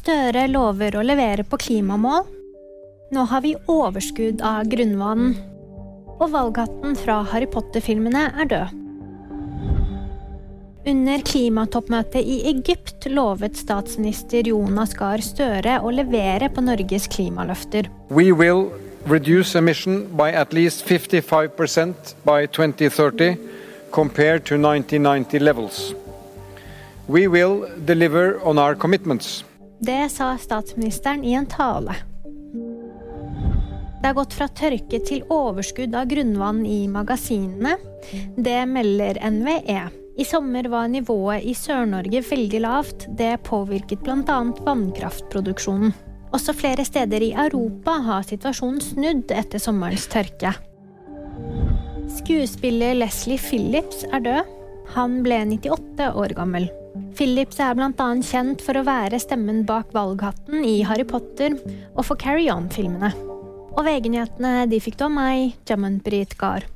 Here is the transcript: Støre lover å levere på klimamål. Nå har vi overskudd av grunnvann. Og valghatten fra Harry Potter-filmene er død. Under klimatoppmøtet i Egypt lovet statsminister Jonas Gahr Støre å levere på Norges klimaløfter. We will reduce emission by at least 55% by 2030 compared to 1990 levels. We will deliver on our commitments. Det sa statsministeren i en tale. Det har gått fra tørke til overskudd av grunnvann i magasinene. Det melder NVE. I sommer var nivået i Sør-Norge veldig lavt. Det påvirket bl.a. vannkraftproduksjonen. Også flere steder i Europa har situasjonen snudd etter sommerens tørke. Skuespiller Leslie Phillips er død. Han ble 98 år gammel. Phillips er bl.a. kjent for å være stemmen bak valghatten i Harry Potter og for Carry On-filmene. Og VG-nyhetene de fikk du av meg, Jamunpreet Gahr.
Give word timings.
Støre 0.00 0.46
lover 0.48 0.94
å 0.96 1.02
levere 1.04 1.44
på 1.44 1.58
klimamål. 1.60 2.22
Nå 3.12 3.24
har 3.28 3.42
vi 3.44 3.50
overskudd 3.68 4.40
av 4.40 4.70
grunnvann. 4.72 5.34
Og 6.16 6.30
valghatten 6.32 6.94
fra 6.96 7.18
Harry 7.28 7.48
Potter-filmene 7.50 8.22
er 8.32 8.48
død. 8.48 8.78
Under 10.88 11.24
klimatoppmøtet 11.28 12.24
i 12.24 12.38
Egypt 12.48 13.10
lovet 13.12 13.60
statsminister 13.60 14.48
Jonas 14.48 14.96
Gahr 14.96 15.20
Støre 15.20 15.76
å 15.84 15.92
levere 15.92 16.48
på 16.48 16.64
Norges 16.64 17.04
klimaløfter. 17.12 17.90
We 18.08 18.32
will 18.32 18.70
reduce 19.04 19.52
emission 19.58 20.06
by 20.16 20.30
at 20.32 20.56
least 20.56 20.86
55% 20.88 22.14
by 22.24 22.48
2030 22.48 23.36
compared 23.92 24.48
to 24.48 24.56
1990 24.56 25.44
levels. 25.44 25.92
We 27.06 27.28
will 27.28 27.68
deliver 27.84 28.40
on 28.40 28.56
our 28.56 28.74
commitments. 28.74 29.44
Det 29.80 30.08
sa 30.12 30.38
statsministeren 30.38 31.24
i 31.24 31.32
en 31.32 31.46
tale. 31.46 31.94
Det 34.00 34.06
har 34.06 34.14
gått 34.14 34.34
fra 34.36 34.48
tørke 34.48 34.98
til 35.04 35.22
overskudd 35.32 35.94
av 35.96 36.08
grunnvann 36.08 36.66
i 36.68 36.84
magasinene. 36.88 37.76
Det 38.36 38.60
melder 38.68 39.20
NVE. 39.24 39.80
I 40.20 40.24
sommer 40.24 40.68
var 40.68 40.88
nivået 40.92 41.44
i 41.48 41.54
Sør-Norge 41.56 42.20
veldig 42.28 42.60
lavt. 42.60 43.06
Det 43.16 43.38
påvirket 43.48 44.04
bl.a. 44.04 44.38
vannkraftproduksjonen. 44.66 45.94
Også 46.32 46.54
flere 46.54 46.84
steder 46.84 47.24
i 47.24 47.32
Europa 47.32 47.96
har 48.04 48.26
situasjonen 48.28 48.80
snudd 48.84 49.32
etter 49.32 49.62
sommerens 49.62 50.04
tørke. 50.12 50.52
Skuespiller 52.20 52.96
Leslie 53.00 53.40
Phillips 53.40 54.04
er 54.12 54.24
død. 54.28 54.52
Han 54.96 55.20
ble 55.24 55.40
98 55.56 56.12
år 56.20 56.36
gammel. 56.36 56.68
Phillips 57.18 57.60
er 57.62 57.76
bl.a. 57.76 58.08
kjent 58.24 58.64
for 58.64 58.78
å 58.78 58.86
være 58.86 59.20
stemmen 59.22 59.62
bak 59.68 59.92
valghatten 59.96 60.64
i 60.66 60.80
Harry 60.88 61.06
Potter 61.06 61.56
og 61.94 62.04
for 62.06 62.18
Carry 62.20 62.48
On-filmene. 62.52 63.12
Og 63.70 63.84
VG-nyhetene 63.86 64.66
de 64.70 64.82
fikk 64.82 64.98
du 64.98 65.06
av 65.06 65.14
meg, 65.14 65.54
Jamunpreet 65.70 66.36
Gahr. 66.40 66.66